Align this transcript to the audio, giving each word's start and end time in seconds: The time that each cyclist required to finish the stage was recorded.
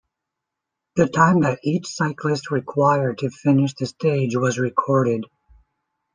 The 0.95 1.07
time 1.07 1.41
that 1.41 1.59
each 1.63 1.85
cyclist 1.85 2.49
required 2.49 3.19
to 3.19 3.29
finish 3.29 3.75
the 3.75 3.85
stage 3.85 4.35
was 4.35 4.57
recorded. 4.57 5.25